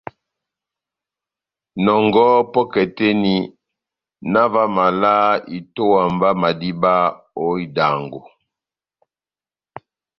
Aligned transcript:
Nɔngɔhɔ 1.83 2.39
pɔ́kɛ 2.53 2.81
tɛ́h 2.95 3.13
eni, 3.15 3.35
na 4.31 4.41
ová 4.47 4.61
omaval 4.67 5.01
a 5.27 5.41
itówa 5.57 6.01
mba 6.13 6.29
madíba 6.41 6.93
ó 7.43 7.45
idango. 7.63 8.21